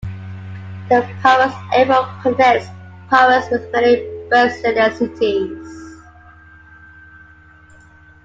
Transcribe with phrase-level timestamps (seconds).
[0.89, 2.67] The Palmas Airport connects
[3.07, 3.97] Palmas with many
[4.29, 6.01] Brazilian cities.